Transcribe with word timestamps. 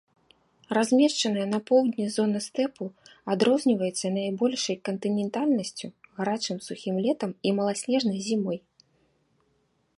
Размешчаная 0.75 1.43
на 1.49 1.59
поўдні 1.69 2.05
зона 2.15 2.39
стэпу 2.47 2.83
адрозніваецца 3.35 4.11
найбольшай 4.17 4.77
кантынентальнасцю, 4.89 5.87
гарачым 6.21 6.57
сухім 6.69 6.95
летам 7.09 7.31
і 7.51 7.57
маласнежнай 7.59 8.19
зімой. 8.29 8.57